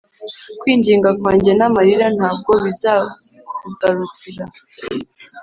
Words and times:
kwinginga 0.59 1.09
kwanjye 1.19 1.51
n'amarira 1.55 2.07
ntabwo 2.17 2.51
bizakugarukira. 2.63 4.45